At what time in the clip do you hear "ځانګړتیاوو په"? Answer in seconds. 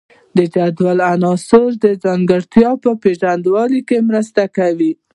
2.03-2.91